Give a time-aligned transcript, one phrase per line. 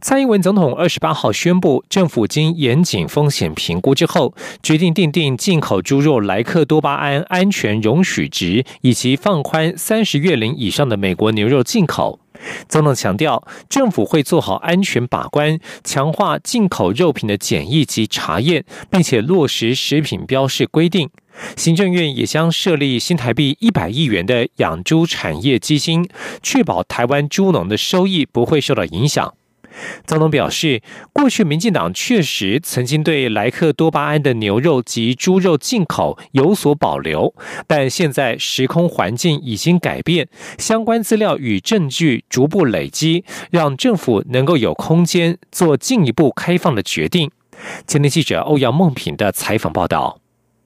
[0.00, 12.18] 蔡英文总统二十八号宣布，政府经严谨风险评估之后，决定订定进口猪肉莱克多巴胺安全容许值，以及放宽三十月龄以上的美国牛肉进口。
[12.66, 21.10] 总统强调，政府会做好安全把关，强化进口肉品的检疫及查验，并且落实食品标示规定。
[21.56, 26.08] 行政院也将设立新台币一百亿元的养猪产业基金，
[26.42, 29.34] 确保台湾猪农的收益不会受到影响。
[30.06, 37.34] 总统表示，过去民进党确实曾经对莱克多巴胺的牛肉及猪肉进口有所保留，
[37.66, 47.30] 但现在时空环境已经改变，相关资料与证据逐步累积，让政府能够有空间做进一步开放的决定。
[47.86, 50.19] 今天记者欧阳梦平的采访报道。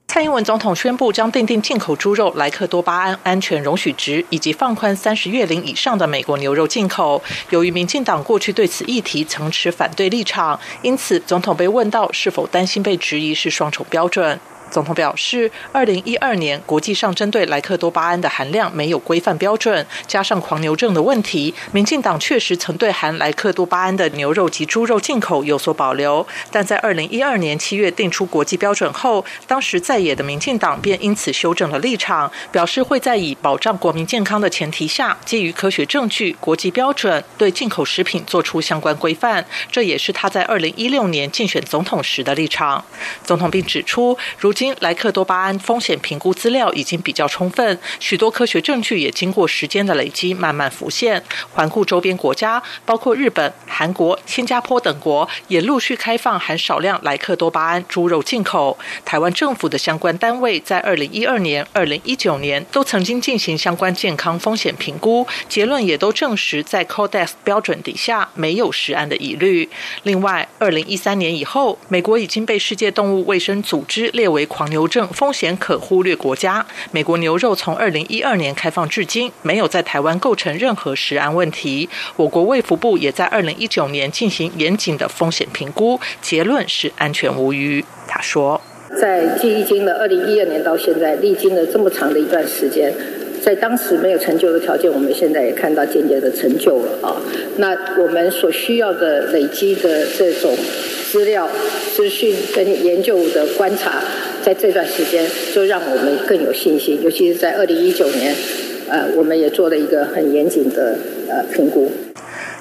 [0.07, 7.21] 蔡英文总统宣布，将订定进口猪肉莱克多巴胺安全容许值，以及放宽三十月龄以上的美国牛肉进口。
[7.49, 14.39] 由于民进党过去对此议题曾持反对立场，因此总统被问到是否担心被质疑是双重标准。
[14.75, 26.27] 总统表示，二零一二年国际上针对莱克多巴胺的含量没有规范标准，加上狂牛症的问题，民进党确实曾对含莱克多巴胺的牛肉及猪肉进口有所保留。
[26.51, 39.45] 但在二零一二年七月定出国际标准后，当时在野的民进党便因此修正了立场，表示会在以保障国民健康的前提下，基于科学证据、国际标准，对进口食品做出相关规范。
[39.71, 42.83] 这也是他在二零一六年竞选总统时的立场。
[43.23, 51.21] 总统并指出，如今莱克多巴胺风险评估资料已经比较充分，许多科学证据也经过时间的累积慢慢浮现。
[51.51, 58.77] 环顾周边国家，包括日本、韩国、新加坡等国，也陆续开放含少量莱克多巴胺猪肉进口。
[59.03, 69.69] 台湾政府的相关单位在二零一二年、二零一九年都曾经进行相关健康风险评估，结论也都证实在 Codex 标准底下没有实案的疑虑。
[70.03, 74.44] 另外，二零一三年以后，美国已经被世界动物卫生组织列为。
[74.45, 81.89] 狂牛症风险可忽略国家，美国牛肉从二零一二年开放至今，没有在台湾构成任何食安问题。
[82.15, 87.83] 我国卫福部也在二零一九年进行严谨的风险评估，结论是安全无虞。
[88.07, 88.61] 他说，
[88.99, 92.93] 在记忆经的二零一二年到现在，历经了这么长的一段时间，
[93.41, 97.17] 在当时没有成就的条件，我们现在也看到渐渐的成就了啊。
[97.57, 100.55] 那我们所需要的累积的这种
[101.11, 101.49] 资料、
[101.95, 104.01] 资讯跟研究的观察。
[104.45, 105.25] 在这段时间，
[105.55, 108.35] 就让我们更有信心，尤其是在二零一九年，
[108.87, 111.91] 呃，我们也做了一个很严谨的呃评估。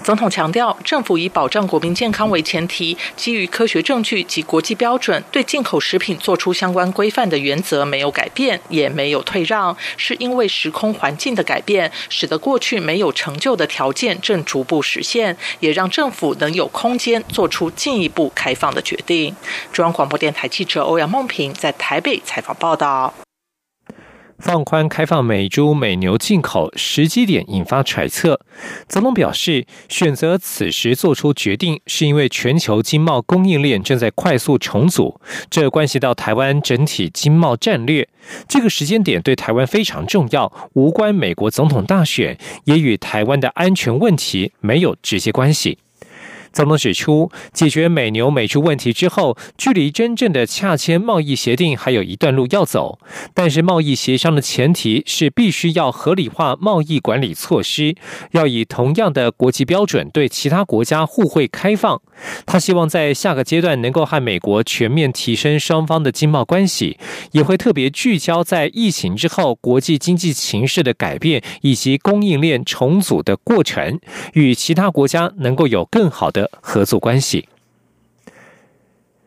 [0.05, 9.75] 总统强调，政府以保障国民健康为前提，基于科学证据及国际标准，对进口食品做出相关规范的原则没有改变，也没有退让。
[9.97, 19.35] 是因为时空环境的改变，使得过去没有成就的条件正逐步实现，也让政府能有空间做出进一步开放的决定。
[19.73, 23.24] 中央广播电台记者欧阳梦平在台北采访报道。
[24.45, 28.39] 放宽开放美猪美牛进口时机点引发揣测。
[28.87, 35.19] 总统表示，选择此时做出决定，是因为全球经贸供应链正在快速重组，
[35.49, 38.07] 这关系到台湾整体经贸战略。
[38.47, 45.79] 这个时间点对台湾非常重要，无关美国总统大选，也与台湾的安全问题没有直接关系。
[46.55, 53.01] 总统指出，解决美牛美猪问题之后，距离真正的洽签贸易协定还有一段路要走。
[53.35, 57.97] 但是，贸易协商的前提是必须要合理化贸易管理措施，
[58.31, 62.01] 要以同样的国际标准对其他国家互惠开放。
[62.47, 66.97] 他希望在下个阶段能够和美国全面提升双方的经贸关系，
[67.33, 73.99] 也会特别聚焦在疫情之后国际经济形势的改变以及供应链重组的过程，
[74.35, 76.44] 与其他国家能够有更好的。
[76.61, 77.49] 合作关系。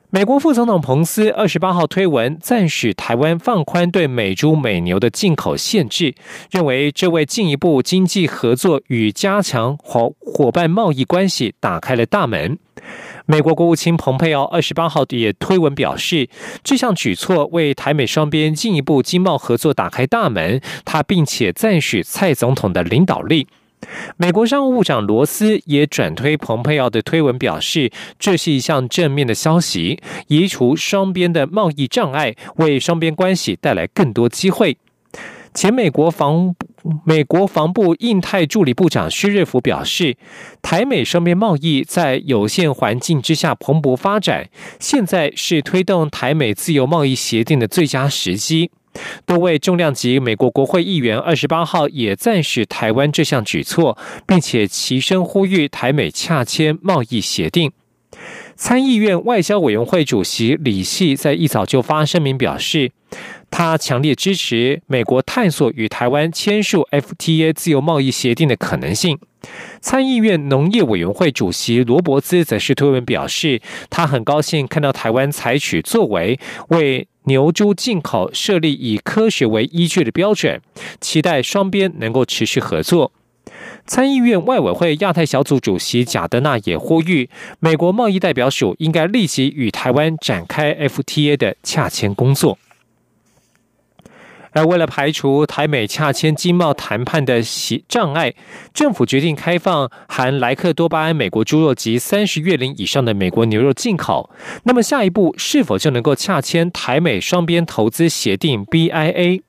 [0.10, 6.16] 美国副总统彭斯二十八号推文赞许台湾放宽对美猪美牛的进口限制，
[6.50, 12.58] 认为这为进一步经济合作与加强伙伙伴贸易关系打开了大门。
[13.26, 16.30] 美国国务卿蓬佩奥二十八号也推文表示，
[16.64, 20.62] 这项举措为台美双边进一步经贸合作打开大门。
[20.86, 23.48] 他并且赞许蔡总统的领导力。
[24.18, 34.78] 美国商务部长罗斯也转推蓬佩奥的推文，表示这是一项正面的消息，移除双边的贸易障碍，为双边关系带来更多机会。
[35.54, 36.56] 前美国防
[37.04, 40.16] 美国防部印太助理部长薛瑞福表示，
[40.62, 48.70] 台美双边贸易在有限环境之下蓬勃发展，现在是推动台美自由贸易协定的最佳时机。
[49.26, 57.72] 多位重量级美国国会议员二十八号也赞许台湾这项举措，并且齐声呼吁台美洽签贸易协定。
[58.56, 62.92] 参议院外交委员会主席李系在一早就发声明表示，
[63.52, 69.20] 他强烈支持美国探索与台湾签署 FTA 自由贸易协定的可能性。
[69.82, 76.40] 参议院农业委员会主席罗伯兹则是推文表示，他很高兴看到台湾采取作为
[76.70, 77.08] 为。
[77.28, 80.62] 牛猪进口设立以科学为依据的标准，
[81.02, 83.12] 期待双边能够持续合作。
[83.86, 87.30] 参议院外委会亚太小组主席贾德纳也呼吁，
[87.60, 92.58] 美国贸易代表署应该立即与台湾展开 FTA 的洽签工作。
[94.58, 97.42] 而为了排除台美洽签经贸谈判的
[97.88, 98.34] 障碍，
[98.74, 104.32] 政府决定开放含莱克多巴胺美国猪肉及三十月龄以上的美国牛肉进口。
[104.64, 109.42] 那么下一步是否就能够洽签台美双边投资协定 BIA？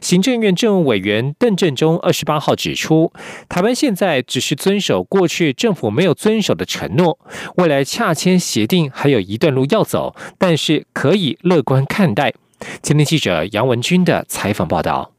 [0.00, 3.12] 行政院政务委员邓振中二十八号指出，
[3.48, 7.18] 台湾现在只是遵守过去政府没有遵守的承诺，
[7.56, 12.32] 未来洽签协定还有一段路要走，但是可以乐观看待。
[12.82, 15.13] 今天记者杨文军的采访报道。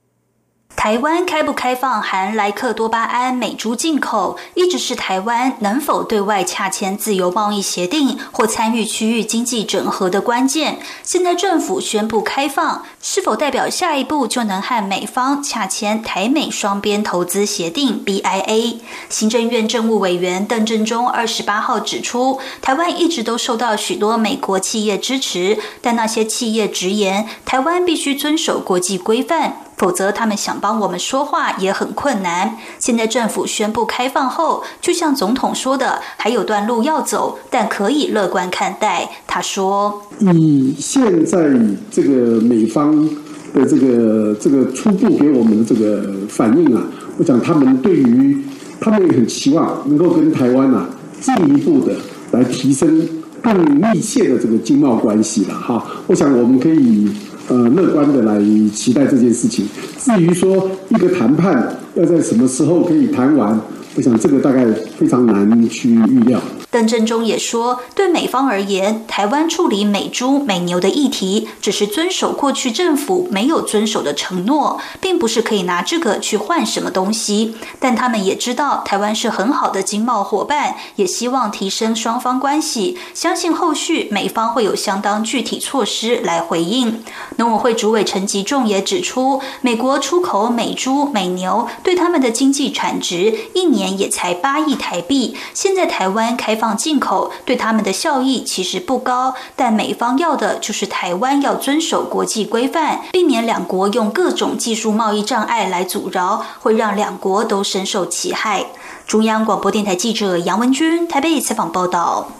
[0.75, 10.79] 台湾开不开放含莱克多巴胺美猪进口，一直是台湾能否对外洽签自由贸易协定或参与区域经济整合的关键。
[11.01, 18.79] 现在政府宣布开放，是否代表下一步就能和美方洽签台美双边投资协定 （BIA）？
[19.09, 29.64] 行政院政务委员邓振中二十八号指出，台湾一直都受到许多美国企业支持，但那些企业直言，台湾必须遵守国际规范。
[29.77, 32.57] 否则，他们想帮我们说话也很困难。
[32.79, 39.09] 现在政府宣布开放后，就像总统说的，还有段路要走，但可以乐观看待。
[39.27, 40.01] 他说
[40.33, 41.49] ：“以现在
[41.91, 43.05] 这个美方
[43.53, 46.81] 的这个这个初步给我们的这个反应啊，
[47.17, 48.41] 我想他们对于
[48.79, 50.87] 他们也很期望能够跟台湾啊
[51.19, 51.93] 进一步的
[52.31, 53.05] 来提升
[53.43, 55.53] 更密切的这个经贸关系了。
[55.53, 57.09] 哈，我想我们可以。”
[57.47, 58.41] 呃，乐观的来
[58.73, 59.67] 期待这件事情。
[59.99, 63.59] 至于说一个谈判要在什么时候可以谈完？
[63.95, 64.65] 我想这个大概
[64.97, 66.41] 非常难去预料。
[66.69, 77.55] 邓振中也说，对美方而言，台湾处理美猪美牛的议题，只是遵守过去政府没有遵守的承诺，并不是可以拿这个去换什么东西。
[77.79, 82.97] 但他们也知道，台湾是很好的经贸伙伴，也希望提升双方关系。
[83.13, 87.01] 相信后续美方会有相当具体措施来回应。
[87.37, 93.85] 农委会主委陈吉仲也指出，美国出口美猪美牛，对他们的经济产值一年。
[93.85, 99.35] 也才八亿台币，现在台湾开放放进口，对他们的效益其实不高。
[99.55, 108.65] 但美方要的就是台湾要遵守国际规范，避免两国用各种技术贸易障碍来阻挠，会让两国都深受其害。
[109.05, 112.31] 中央广播电台记者杨文君台北采访报道。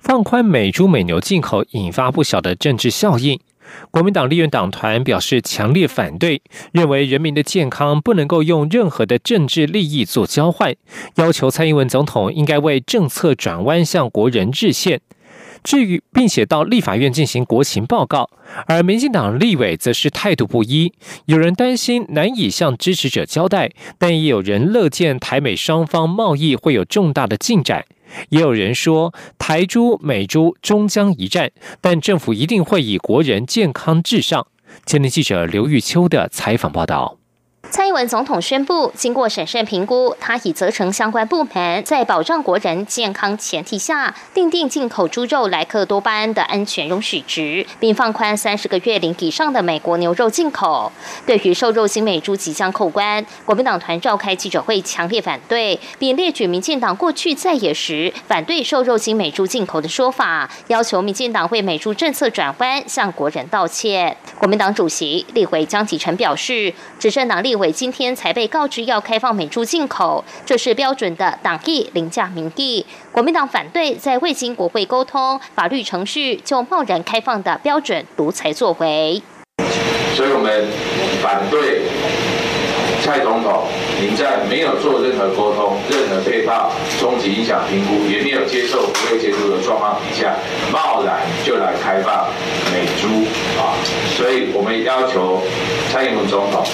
[0.00, 3.38] 放宽美猪美牛进口，引发不小的政治效应。
[3.90, 6.42] 国民党立院党团表示强烈反对，
[6.72, 10.74] 认为人民的健康不能够用任何的政治利益做交换，
[11.16, 15.00] 要求蔡英文总统应该为政策转弯向国人致歉。
[15.62, 18.28] 至于并且到立法院进行国情报告，
[18.66, 20.92] 而民进党立委则是态度不一，
[21.24, 27.86] 有人担心难以向支持者交代，但也有人乐见台美双方贸易会有重大的进展。
[28.30, 34.46] 也有人说，台珠美珠终将一战，但政府一定会以国人健康至上。
[34.86, 37.18] 前年记者刘玉秋的采访报道。
[37.74, 50.92] 蔡英文总统宣布，经过审慎评估，他已责成相关部门在保障国人健康前提下，订定进口猪肉莱克多巴胺的安全容许值，并放宽三十个月龄以上的美国牛肉进口。
[51.26, 64.16] 对于瘦肉精美猪即将扣关，国民党团召开记者会，强烈反对，并列举民进党过去在野时反对瘦肉精美猪进口的说法，要求民进党为美猪政策转弯向国人道歉。
[64.38, 67.63] 国民党主席立委江启臣表示，执政党立委。
[67.72, 72.84] 今天才被告知要开放美猪进口，这是标准的党意凌驾民意。
[73.12, 79.22] 国民党反对在未经国会沟通、法律程序就贸然开放的标准独裁作为。
[80.14, 80.66] 所以我们
[81.22, 81.82] 反对
[83.02, 83.64] 蔡总统，
[84.00, 86.70] 您在没有做任何沟通、任何配套、
[87.00, 90.34] 终极影响评估，也没有接受不会接触的状况底下，
[90.72, 92.26] 贸然就来开放
[92.72, 93.24] 美猪
[93.58, 93.78] 啊！
[94.16, 95.40] 所以我们要求
[95.92, 96.64] 蔡英文总统，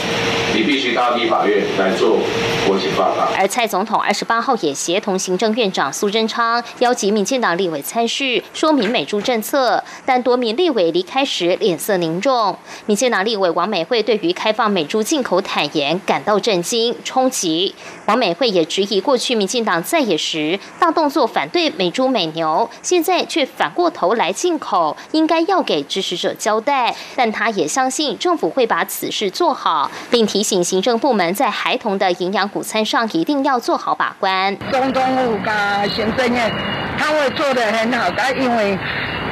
[0.54, 2.18] 你必须到立法院来做
[2.66, 3.28] 国情报告。
[3.36, 12.56] 而蔡总统二十八号也协同行政院长苏贞昌邀集民进党立委参叙，说明美猪政策，但多名立委离开时脸色凝重。
[12.86, 17.74] 民进党立委王美惠对于开放美猪进口坦言感到震惊、冲击。
[18.06, 26.94] 王美惠也质疑，过去民进党在野时大动作反对美猪美牛，现在却反过头来进口，应该要给支持者交代。
[27.16, 34.56] 但他也相信政府会把此事做好，并提醒行政部门在孩童的营养午餐上一定要做好把关。
[34.70, 36.52] 总统府加行政院，
[36.96, 38.78] 他会做得很好，但因为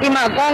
[0.03, 0.53] 伊嘛讲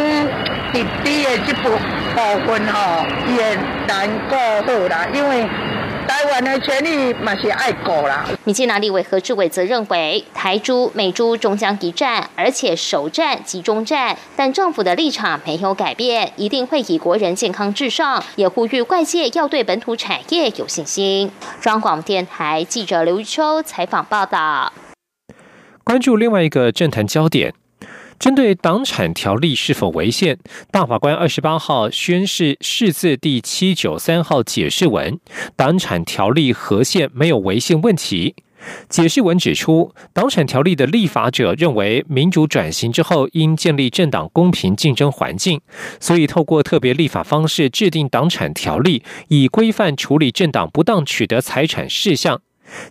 [0.72, 3.04] 弟弟的这部部分吼，
[3.34, 3.56] 也
[3.88, 5.48] 难过好啦，因为。
[6.24, 8.26] 台湾的权利嘛是爱国啦。
[8.44, 21.30] 民进党立委何志伟则认为，台珠、美珠终将一战，而且首战集中战，但政府的立场没有改变，一定会以国人健康至上，也呼吁外界要对本土产业有信心。
[21.60, 24.72] 中广电台记者刘玉秋采访报道。
[25.84, 27.52] 关注另外一个政坛焦点。
[28.18, 30.38] 针对党产条例是否违宪，
[30.70, 35.18] 大法官二十八号宣示释字第七九三号解释文，
[35.56, 38.34] 党产条例合宪没有违宪问题。
[38.88, 45.60] 解释文指出，党产条例的立法者认为，民主转型之后应建立政党公平竞争环境，
[46.00, 52.40] 所以透过特别立法方式制定党产条例，以规范处理政党不当取得财产事项。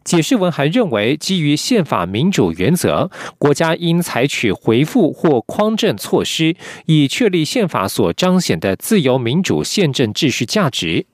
[0.04, 11.06] 解释文还认为，基于宪法民主原则，国家应采取回复或匡正措施，以确立宪法所彰显的自由民主宪政秩序价值。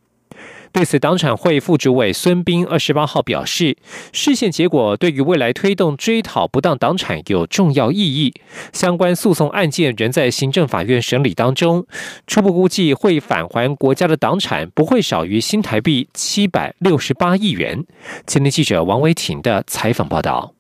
[0.72, 3.76] 对此，党产会副主委孙斌二十八号表示，
[4.14, 8.34] 事件结果对于未来推动追讨不当党产有重要意义。
[8.72, 11.86] 相关诉讼案件仍在行政法院审理当中，
[12.28, 17.84] 初步估计会返还国家的党产不会少于新台币七百六十八亿元。
[18.28, 20.54] 前天记者王维婷的采访报道。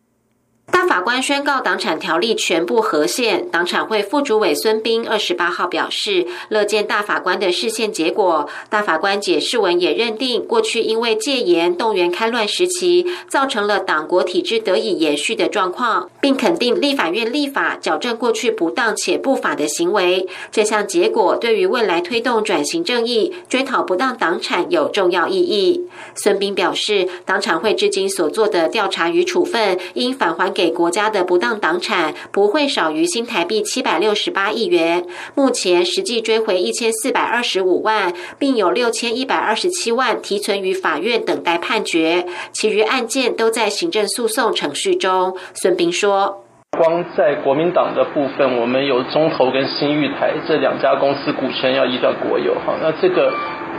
[0.90, 8.50] 法官宣告党产条例全部合宪，党产会副主委孙斌二十八号表示，乐见大法官的释宪结果。
[8.72, 20.28] 大法官解释文也认定，过去因为戒严、动员戡乱时期，造成了党国体制得以延续的状况，并肯定立法院立法矫正过去不当且不法的行为。
[20.52, 25.88] 这项结果对于未来推动转型正义、追讨不当党产有重要意义。
[26.16, 30.50] 孙斌表示，党产会至今所做的调查与处分，应返还。
[30.52, 35.06] 给国家的不当党产不会少于新台币七百六十八亿元，
[35.36, 45.36] 目前实际追回一千四百二十五万，并有六千一百二十七万提存于法院等待判决，其余案件都在行政诉讼程序中。
[45.54, 46.46] 孙斌说
[46.80, 53.34] ：“光在国民党的部分，我们有中投跟新玉台这两家公司股权要移转国有，哈，那这个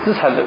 [0.05, 0.45] 资产的。”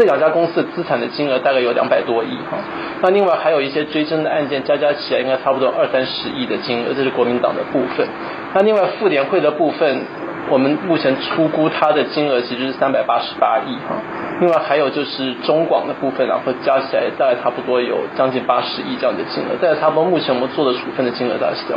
[0.00, 2.56] 这两家公司的资产的金额大概有两百多亿哈，
[3.02, 8.08] 那另外还有一些追征的案件，加加起来应该差不多二三十亿的金额，这是国民党的部分。
[8.54, 10.00] 那另外妇联会的部分，
[10.48, 13.94] 我们目前出估它的金额其实是三百八十八亿哈。
[14.40, 21.76] 另外还有就是中广的部分，然后加起来大概差不多有将近八十亿这样的金额，大概差不多目前我们做的处分的金额大小。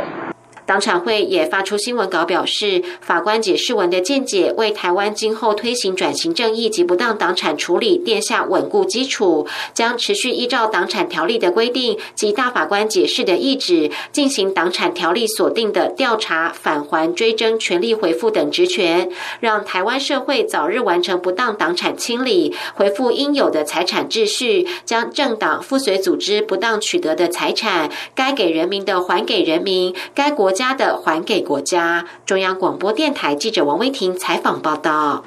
[0.66, 30.53] 党产会也发出新闻稿表示，法官解释文的见解为台湾今后推行转型正义及不当党产处理奠下稳固基础，将持续依照党产条例的规定及大法官解释的意旨，进行党产条例锁定的调查、返还、追征、权利回复等职权，让台湾社会早日完成不当党产清理，回复应有的财产秩序，将政党、附随组织不当取得的财产，该给人民的还给人民，该国。
[30.54, 32.06] 家的还给国家。
[32.24, 35.24] 中央广播电台记者王威婷采访报道。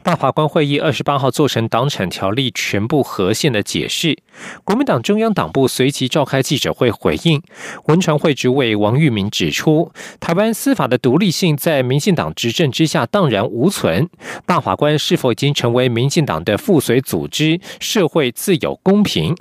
[0.00, 4.16] 大法官会议二十八号做成党产条例全部合宪的解释，
[4.64, 7.42] 国民党中央党部随即召开记者会回应。
[7.88, 14.08] 文传会主委王玉明指出，台湾司法的独立性在民进党执政之下荡然无存。
[14.46, 17.60] 大法官是否已经成为民进党的附随组织？
[17.78, 19.36] 社会自有公平。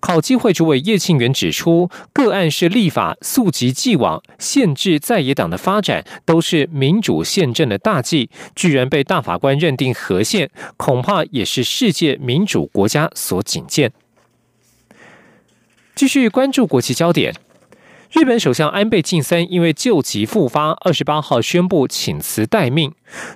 [0.00, 8.30] 考基会主委叶庆元指出，个案是立法溯及既往，限制在野党的发展，都是民主宪政的大忌。
[8.54, 13.92] 居然被大法官认定合宪，恐怕也是世界民主国家所仅见。
[15.94, 17.34] 继续关注国际焦点。
[18.10, 22.90] 日本首相安倍晋三因为旧疾复发，二十八号宣布请辞待命。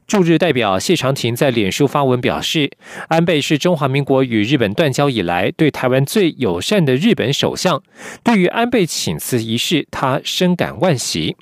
[0.06, 2.70] 驻日代表谢长廷在脸书发文表示，
[3.08, 7.82] 安倍是中华民国与日本断交以来对台湾最友善的日本首相。
[8.24, 11.36] 对于安倍请辞一事，他深感惋惜。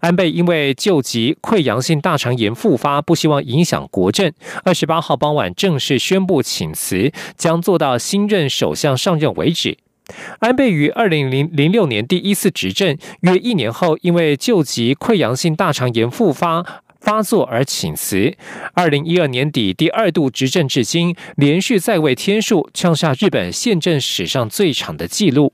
[0.00, 4.32] 安倍因为旧疾溃疡性大肠炎复发，不希望影响国政，
[4.64, 9.78] 二十八号傍晚正式宣布请辞，将做到新任首相上任为止。
[10.40, 16.64] 安倍于二零零零六年第一次执政，约一年后因为旧疾溃疡性大肠炎复发
[17.00, 18.34] 发作而请辞。
[18.74, 25.52] 二零一二年底第二度执政至今，连续在位天数创下日本宪政史上最长的纪录。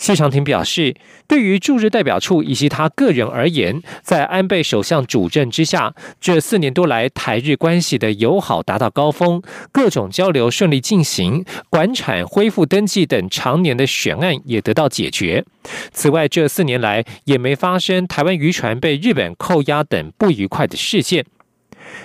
[0.00, 0.96] 谢长廷表示，
[1.28, 15.44] 对于驻日代表处以及他个人而言，在安倍首相主政之下，这四年多来台日关系的友好达到高峰，各种交流顺利进行，管产恢复登记等常年的悬案也得到解决。
[15.92, 21.26] 此外，这四年来也没发生台湾渔船被日本扣押等不愉快的事件。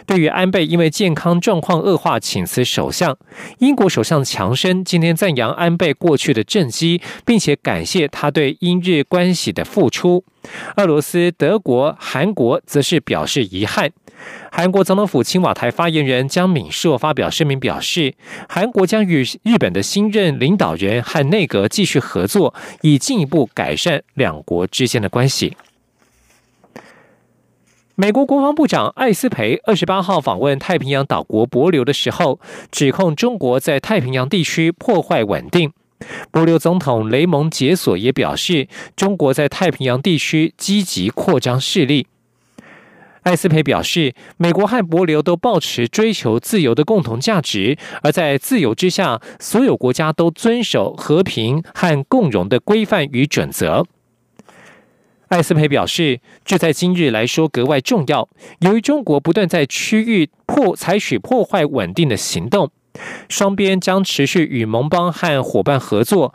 [0.06, 3.18] 对于安倍因为健康状况恶化请辞首相，
[3.60, 10.24] 英国首相强生今天赞扬安倍过去的政绩，并且感谢他对英日关系的付出。
[10.78, 13.92] 俄罗斯、德国、韩国则是表示遗憾。
[14.52, 18.14] 韩国总统府青瓦台发言人江敏硕发表声明表示，
[18.48, 25.58] 韩国将与日本的新任领导人和内阁继续合作，以进一步改善两国之间的关系。
[27.98, 35.72] 美国国防部长艾斯培二十八号访问太平洋岛国帛琉的时候，指控中国在太平洋地区破坏稳定。
[36.30, 42.08] 帛琉总统雷蒙解锁也表示，中国在太平洋地区积极扩张势力。
[43.24, 53.86] 艾斯培表示，美国和帛琉都保持追求自由的共同价值，而在自由之下，所有国家都遵守和平和共荣的规范与准则。
[55.36, 58.30] 艾斯培表示，这在今日来说格外重要。
[58.62, 62.72] 由于中国不断在区域破采取破坏稳定的行动，
[63.28, 66.34] 双边将持续与盟邦和伙伴合作，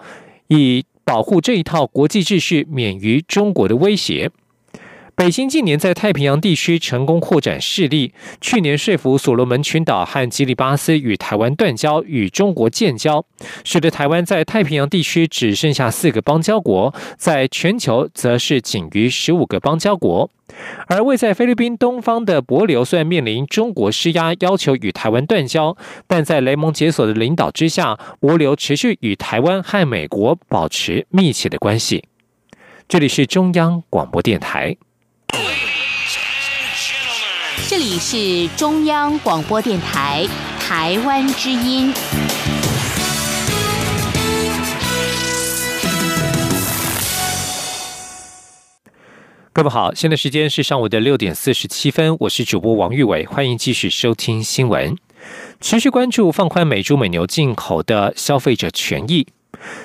[0.49, 4.31] 以保护这一套国际秩序免于中国的威胁。
[5.21, 13.23] 北京近年在太平洋地区成功扩展势力，去年说服所罗门群岛和吉里巴斯与台湾断交，与中国建交，
[13.63, 20.31] 使得台湾在太平洋地区只剩下四个邦交国，在全球则是仅余十五个邦交国。
[20.87, 32.05] 而位在菲律宾东方的帛琉虽然面临中国施压，要求与台湾断交，但在雷蒙解锁的领导之下，帛琉持续与台湾和美国保持密切的关系。
[32.89, 34.75] 这里是中央广播电台。
[37.69, 40.27] 这里是中央广播电台
[40.59, 41.93] 台湾之音。
[49.53, 54.97] 各位好，现在时间是上午的六点四十七分，我是主播王玉伟，欢迎继续收听新闻。
[55.61, 59.27] 持续关注放宽美猪美牛进口的消费者权益，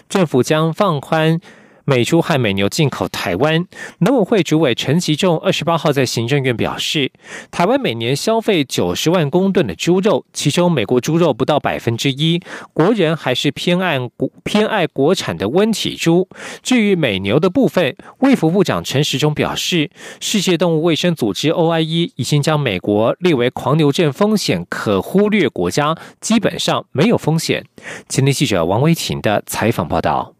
[0.07, 1.39] 政府将放宽。
[1.85, 3.65] 美猪和美牛进口台湾，
[3.99, 7.11] 农委会主委陈吉仲二十八号在行政院表示，
[7.51, 12.41] 台湾每年消费九十万公吨的猪肉，其中美国猪肉不到百分之一，
[12.73, 16.27] 国人还是偏爱国偏爱国产的温体猪。
[16.63, 27.63] 至于美牛的部分，卫福部长陈时中表示，世界动物卫生组织 OIE 已经将美国列为狂牛症风险可忽略国家，基本上没有风险。
[28.09, 30.34] 前天记者王维婷的采访报道。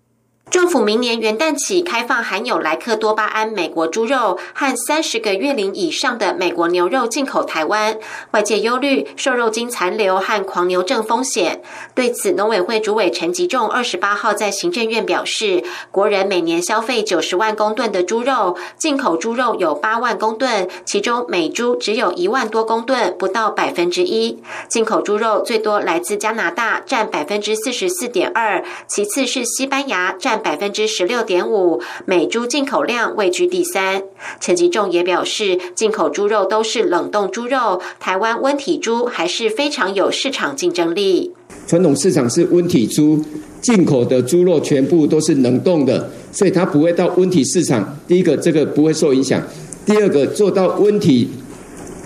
[0.52, 7.98] 政府明年元旦起开放含有莱克多巴胺美国猪肉和三十个月龄以上的美国牛肉进口台湾，
[8.32, 11.62] 外界忧虑瘦肉精残留和狂牛症风险。
[11.94, 24.42] 对此，农委会主委陈吉仲二十八号在行政院表示，国人每年消费九十万公吨的猪肉，进口猪肉有八万公吨，其中美猪只有一万多公吨，不到百分之一。
[24.70, 30.35] 进口猪肉最多来自加拿大，占百分之四十四点二，其次是西班牙，占。
[30.42, 34.04] 百分之十六点五，美猪进口量位居第三。
[34.40, 41.34] 陈吉仲也表示，进口猪肉都是冷冻猪肉，台湾温体猪还是非常有市场竞争力。
[41.68, 43.24] 传统市场是温体猪，
[43.62, 47.98] 进口的猪肉全部都是冷冻的，所以它不会到温体市场。
[48.08, 49.40] 第一个，这个不会受影响；
[49.86, 51.30] 第二个，做到温体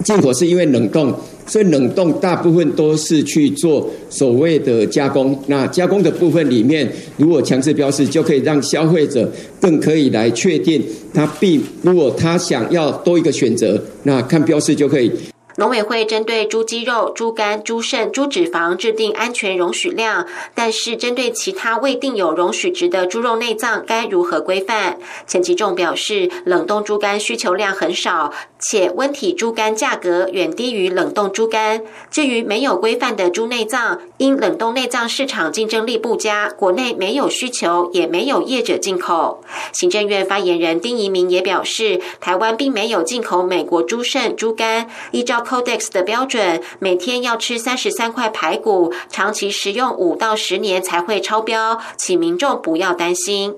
[0.03, 1.13] 进口是因为冷冻。
[1.49, 10.81] 所以冷冻大部分都是去做所谓的加工，那加工的部分里面，如果强制标示，就可以让消费者更可以来确定
[11.13, 15.11] 他并如果他想要多一个选择，那看标示就可以。
[15.55, 24.97] 农委会针对猪肌肉、猪肝、猪肾、猪脂肪制定安全容许量，但是针对其他未定有容许值的猪肉内脏，该如何规范？
[25.27, 31.83] 陈其仲表示，冷冻猪肝需求量很少，且温体猪肝价格远低于冷冻猪肝。
[32.09, 39.43] 至于没有规范的猪内脏，因冷冻内脏市场竞争力不佳，国内没有需求，也没有业者进口。
[39.73, 45.39] 行政院发言人丁仪明也表示，台湾并没有进口美国猪肾、猪肝，依照。
[45.39, 53.55] Codex 的标准，每天要吃三十三块排骨，长期食用五到十年才会超标，请民众不要担心。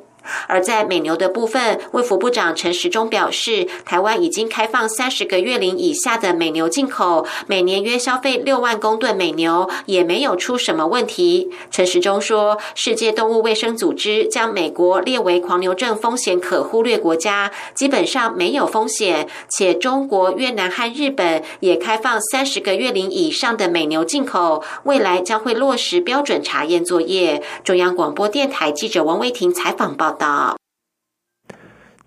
[0.47, 11.49] 而在美牛的部分，卫福部长陈时中表示，台湾已经开放三十个月龄以下的美牛进口，每年约消费六万公吨美牛，也没有出什么问题。
[11.71, 27.41] 陈时中说，世界动物卫生组织将美国列为狂牛症风险可忽略国家，基本上没有风险，且中国、越南和日本也开放三十个月龄以上的美牛进口，未来将会落实标准查验作业。
[27.63, 30.11] 中央广播电台记者王威婷采访报。
[30.11, 30.20] 道。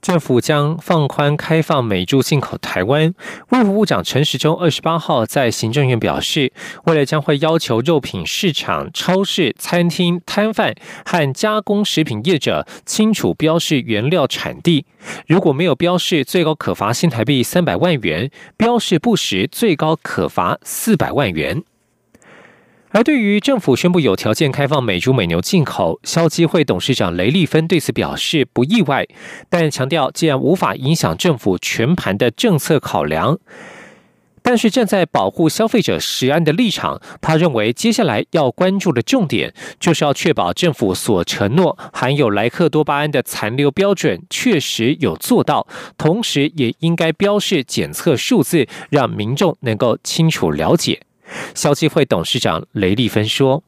[0.01, 3.15] 政府将放宽开放美猪进口台湾。
[3.49, 6.53] 卫福部长陈时中二十八号在行政院表示，
[6.85, 10.75] 未来将会要求肉品市场、超市、餐厅、摊贩
[11.07, 14.85] 和加工食品业者清楚标示原料产地。
[15.27, 21.65] 如果没有标示，最高可罚新台币三百万元；标示不实，最高可罚四百万元。
[22.95, 29.05] 而对于政府宣布有条件开放美猪美牛进口，消基会董事长雷利芬对此表示不意外，
[29.49, 33.41] 但强调既然无法影响政府全盘的政策考量，
[34.43, 45.67] 但是站在保护消费者食安的立场，他认为接下来要关注的重点就是要确保政府所承诺含有莱克多巴胺的残留标准确实有做到，
[45.99, 51.01] 同时也应该标示检测数字，让民众能够清楚了解。
[51.55, 53.63] 消基会董事长雷立芬说：“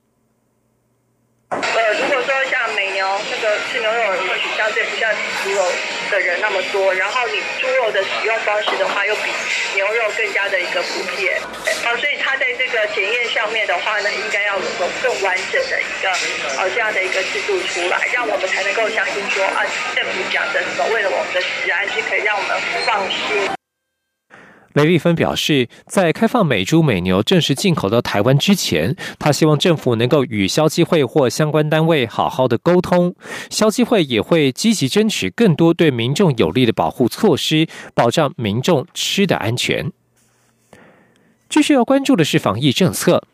[1.50, 5.11] 呃，如果说像美牛那个吃牛肉或许相对不像
[5.44, 5.62] 猪肉
[6.11, 9.31] 的人那么多，然后你猪肉的使用方式的话又比
[9.74, 11.40] 牛肉更加的一个普遍，
[11.85, 16.11] 啊，所以它在这个检验上面的话呢，应该要有个更完整的一个
[16.59, 19.62] 呃这样的一个制度出来，让我们才能够相信说啊，
[19.94, 23.48] 政府讲的什么为了我们的食安是可以让我们放心。”
[24.76, 33.14] 雷利芬表示，在开放美猪美牛正式进口到台湾之前，他希望政府能够与消基会或相关单位好好的沟通。
[33.48, 39.90] 消基会也会积极争取更多对民众有利的保护措施，保障民众吃的安全。
[41.48, 43.24] 继续要关注的是防疫政策。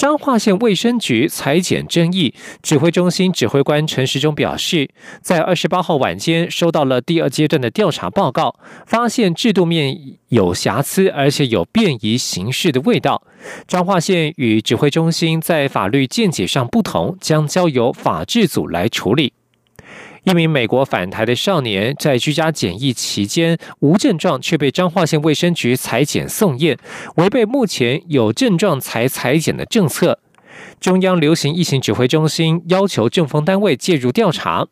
[0.00, 2.32] 彰化县卫生局裁剪争议
[2.62, 4.88] 指挥中心指挥官陈时中表示，
[5.20, 13.22] 在二十八号晚间收到了第二阶段的调查报告，发现制度面有瑕疵，而且有便宜行事的味道。
[13.68, 19.34] 彰化县与指挥中心在法律见解上不同，将交由法制组来处理。
[20.24, 26.76] 一名美国返台的少年在居家检疫期间无症状，却被彰化县卫生局裁检送验，
[27.16, 30.18] 违背目前有症状才裁检的政策。
[30.78, 34.66] 中央流行疫情指挥中心要求政风单位介入调查。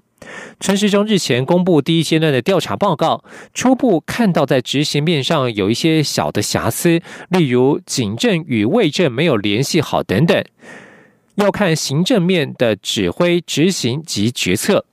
[0.60, 3.22] 陈时中日前公布第一阶段的调查报告，
[3.54, 10.44] 初步看到在执行面上有一些小的瑕疵，例如警政与卫政没有联系好等等，
[11.36, 14.84] 要看行政面的指挥、执行及决策。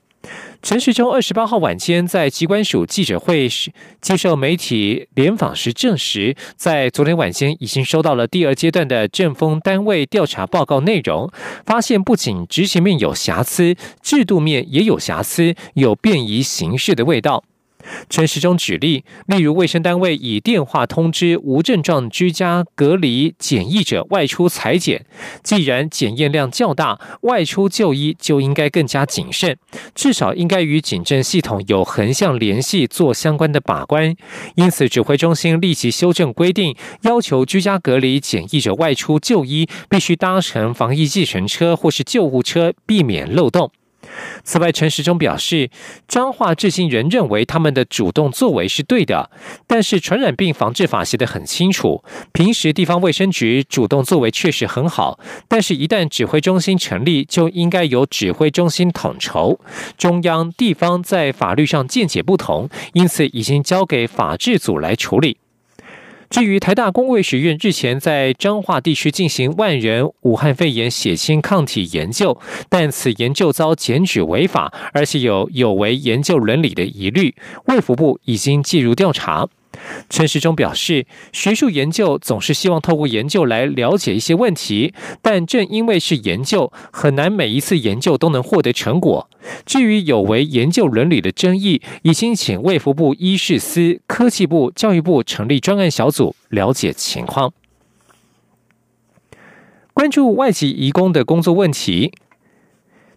[0.66, 11.30] 陈时中二十八号晚间在机关署记者会时接受媒体联访时证实，在昨天晚间已经收到了第二阶段的政风单位调查报告内容，
[11.64, 17.44] 发现不仅执行面有瑕疵，制度面也有瑕疵，有便宜形式的味道。
[18.08, 25.04] 陈时中举例，例如卫生单位以电话通知无症状居家隔离检疫者外出裁剪，
[25.42, 29.56] 既然检验量较大，外出就医就应该更加谨慎，
[29.94, 34.14] 至少应该与警政系统有横向联系，做相关的把关。
[34.54, 43.70] 因此，指挥中心立即修正规定，要求居家隔离检疫者外出就医必须搭乘防疫计程车或是救护车，避免漏洞。
[44.44, 45.70] 此外，陈时中表示，
[46.06, 49.30] 彰化至今仍认为他们的主动作为是对的，
[49.66, 59.58] 但是传染病防治法写得很清楚，平时地方卫生局主动作为确实很好，但是一旦指挥中心成立，就应该由指挥中心统筹，
[59.96, 65.38] 中央地方在法律上见解不同，因此已经交给法制组来处理。
[66.28, 77.34] 至于台大公卫学院日前在彰化地区进行万人武汉肺炎血清抗体研究，但此研究遭检举违法，而且有有违研究伦理的疑虑，
[77.66, 79.48] 卫福部已经介入调查。
[80.08, 89.28] 陈时中表示，学术研究总是希望透过研究来了解一些问题，但正因为是研究，很难每一次研究都能获得成果。
[89.64, 97.52] 至于有违研究伦理的争议，已经请卫福部医事司、科技部、教育部成立专案小组了解情况，
[99.92, 102.12] 关注外籍移工的工作问题。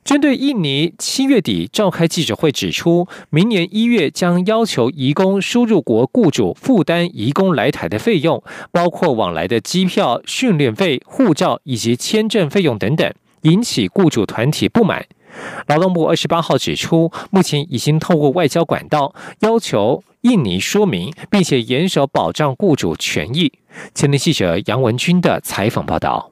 [0.09, 8.41] 针对印尼七月底召开记者会指出，明年一月将要求移工输入国雇主负担移工来台的费用，
[8.71, 15.05] 包括往来的机票、训练费、护照以及签证费用等等，引起雇主团体不满。
[15.67, 23.53] 劳动部二十八号指出，目前已经透过外交管道要求印尼说明，并且严守保障雇主权益。
[23.93, 26.31] 前天记者杨文军的采访报道。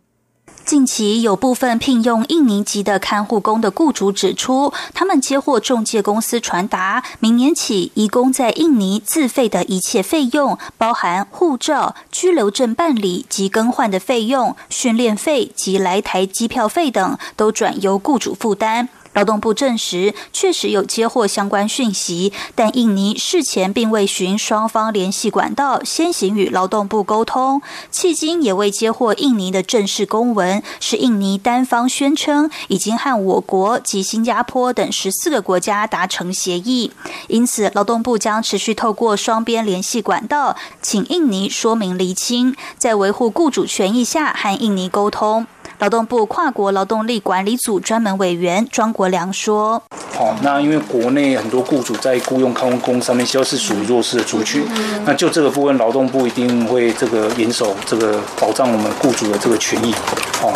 [0.68, 18.90] 近期有部分聘用印尼籍的看护工的雇主指出，他们接获中介公司传达，明年起，移工在印尼自费的一切费用，包含护照、居留证办理及更换的费用、训练费及来台机票费等，都转由雇主负担。
[19.18, 27.60] 劳动部证实，确实有接获相关讯息，但印尼事前并未寻双方联系管道，先行与劳动部沟通。
[27.92, 36.92] 迄今也未接获印尼的正式公文，是印尼单方宣称已经和我国及新加坡等十四个国家达成协议。
[37.28, 45.48] 因此，劳动部将持续透过双边联系管道，请印尼说明厘清，在维护雇主权益下和印尼沟通。
[45.80, 49.84] 劳动部跨国劳动力管理组专门委员庄国良说
[50.18, 54.66] ：“好，那因为国内很多雇主在雇佣看护工上面，需要是属于弱势的族群，
[55.06, 59.94] 那就这个部分，劳动部一定会这个严守这个保障我们雇主的这个权益，
[60.42, 60.52] 哦，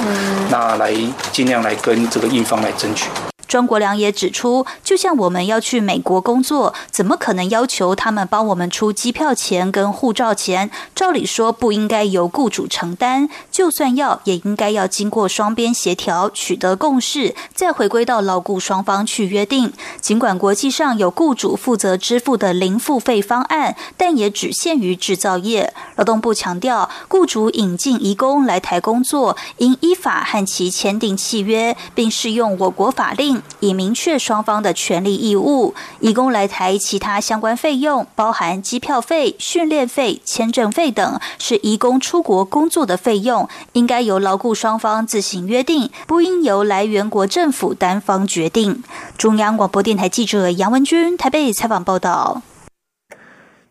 [0.49, 0.91] 那来
[1.31, 3.07] 尽量来跟这个印方来争取。”
[3.51, 10.71] 庄国良也指出，就像我们要去美国工作，怎么可能要求他们帮我们出机票钱跟护照钱？
[10.95, 19.73] 照理说不应该由雇主承担，就算要，也应该要经过双边协调，取得共识，再回归到劳雇双方去约定。
[19.99, 25.73] 尽管国际上有雇主负责支付的零付费方案，但也只限于制造业。
[25.97, 33.40] 劳动部强调，雇主引进移工来台工作，应依法和其签订契约，并适用我国法令。
[33.59, 35.73] 以明确双方的权利义务。
[35.99, 48.83] 移工来台其他相关费用，包含机票费、训练费、签证费等，是移工出国工作的费用，应该由劳雇双方自行约定，不应由来源国政府单方决定。
[49.17, 52.41] 中央广播电台记者杨文君台北采访报道。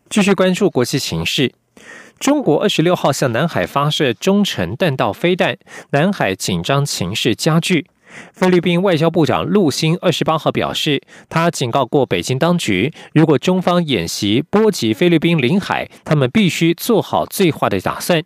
[0.09, 1.53] 继续关注国际形势，
[2.19, 5.57] 中国二十六号向南海发射中程弹道飞弹，
[5.91, 7.87] 南海紧张情势加剧。
[8.33, 18.23] 菲律宾外交部长陆星二十八号表示，他警告过北京当局，如果中方演习波及菲律宾领海，他们必须做好最坏的打算。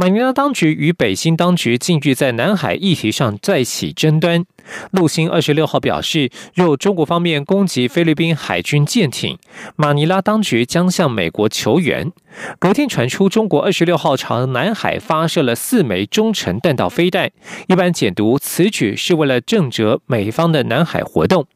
[0.00, 4.46] 马尼拉当局与北京当局近日在南海议题上再起争端。
[4.92, 9.36] 陆星二十六号表示，若中国方面攻击菲律宾海军舰艇，
[9.76, 12.10] 马尼拉当局将向美国求援。
[12.58, 17.30] 隔天传出，中国二十六号朝南海发射了四枚中程弹道飞弹，
[17.66, 21.46] 一般解读此举是为了正折美方的南海活动。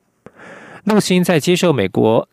[0.85, 2.29] 陆星在接受美国。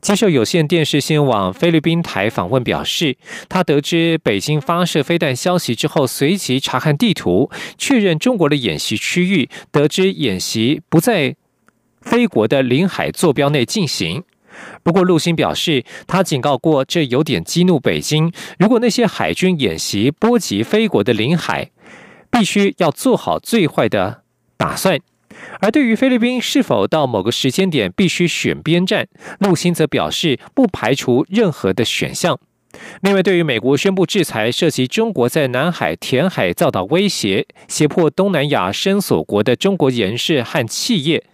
[0.00, 3.16] 接受有线电视新闻网菲律宾台访问表示，
[3.48, 11.34] 他得知北京发射飞弹消息之后，随即查看地图，确认中国的演习区域，得知演习不在
[12.02, 14.22] 菲国的领海坐标内进行。
[14.84, 18.32] 不过，陆星表示，他警告过，这有点激怒北京。
[18.58, 21.70] 如果那些海军演习波及菲国的领海，
[22.30, 24.22] 必须要做好最坏的
[24.56, 25.00] 打算。
[25.60, 29.06] 而对于菲律宾是否到某个时间点必须选边站，
[29.40, 32.38] 陆星则表示不排除任何的选项。
[33.00, 41.24] 另外，对于美国宣布制裁涉及中国在南海填海造岛威胁、胁迫东南亚深锁国的中国人士和企业，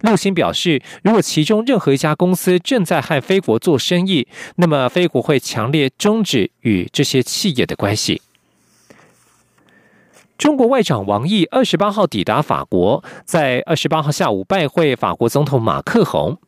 [0.00, 4.26] 陆星表示，如果其中任何一家公司正在和菲国做生意，
[4.56, 8.20] 那么菲国会强烈终止与这些企业的关系。
[10.38, 16.38] 中国外长王毅二十八号抵达法国，在二十八号下午拜会法国总统马克宏。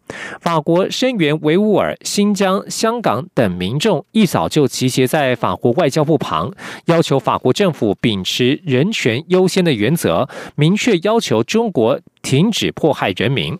[0.40, 6.52] 法国声援维吾尔、新疆、香港等民众一早就集结在法国外交部旁，
[6.84, 13.58] 要求法国政府秉持人权优先的原则，明确要求中国停止迫害人民。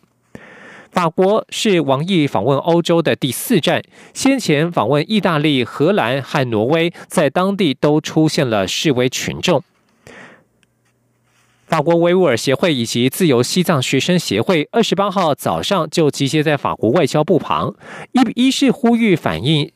[0.92, 3.82] 法国是王毅访问欧洲的第四站，
[4.14, 9.60] 先前访问意大利、荷兰和挪威，在当地都出现了示威群众。
[11.70, 17.76] 法国维吾尔协会以及自由西藏学生协会二十八号早上就集结在法国外交部旁，
[18.10, 19.70] 一一是呼吁反映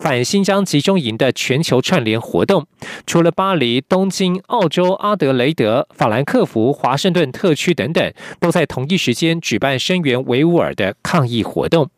[0.00, 2.66] 反新疆集中营的全球串联活动。
[3.06, 11.88] 除了巴黎、东京、澳洲阿德雷德、法兰克福、华盛顿特区等等，都在同一时间举办声援维吾尔的抗议活动。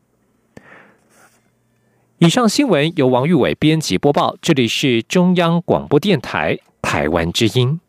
[2.19, 7.81] 以上新闻由王玉伟编辑播报，这里是中央广播电台台湾之音。